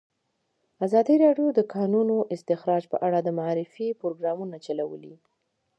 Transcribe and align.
ازادي 0.85 1.15
راډیو 1.25 1.47
د 1.53 1.55
د 1.57 1.61
کانونو 1.73 2.15
استخراج 2.35 2.83
په 2.91 2.97
اړه 3.07 3.19
د 3.21 3.29
معارفې 3.39 3.87
پروګرامونه 4.01 4.55
چلولي. 4.65 5.13